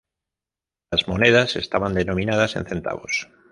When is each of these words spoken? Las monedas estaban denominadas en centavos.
Las 0.89 1.07
monedas 1.07 1.55
estaban 1.57 1.93
denominadas 1.93 2.55
en 2.55 2.65
centavos. 2.65 3.29